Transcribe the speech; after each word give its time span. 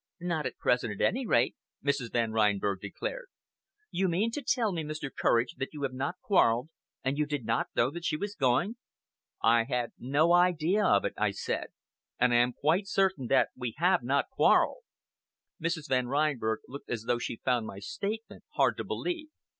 "Not 0.19 0.47
at 0.47 0.57
present, 0.57 0.93
at 0.99 1.07
any 1.07 1.27
rate," 1.27 1.55
Mrs. 1.85 2.11
Van 2.11 2.31
Reinberg 2.31 2.79
declared. 2.81 3.27
"You 3.91 4.07
mean 4.07 4.31
to 4.31 4.41
tell 4.41 4.71
me, 4.71 4.83
Mr. 4.83 5.11
Courage, 5.15 5.53
that 5.59 5.73
you 5.75 5.83
have 5.83 5.93
not 5.93 6.15
quarrelled, 6.23 6.69
and 7.03 7.19
you 7.19 7.27
did 7.27 7.45
not 7.45 7.67
know 7.75 7.91
that 7.91 8.03
she 8.03 8.17
was 8.17 8.33
going?" 8.33 8.77
"I 9.43 9.65
had 9.65 9.91
no 9.99 10.33
idea 10.33 10.83
of 10.83 11.05
it," 11.05 11.13
I 11.19 11.29
said, 11.29 11.67
"and 12.19 12.33
I 12.33 12.37
am 12.37 12.51
quite 12.53 12.87
certain 12.87 13.27
that 13.27 13.49
we 13.55 13.75
have 13.77 14.01
not 14.01 14.31
quarrelled." 14.31 14.81
Mrs. 15.61 15.87
Van 15.87 16.07
Reinberg 16.07 16.61
looked 16.67 16.89
as 16.89 17.03
though 17.03 17.19
she 17.19 17.35
found 17.45 17.67
my 17.67 17.77
statement 17.77 18.43
hard 18.55 18.77
to 18.77 18.83
believe. 18.83 19.27